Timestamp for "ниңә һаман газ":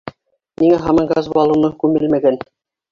0.63-1.31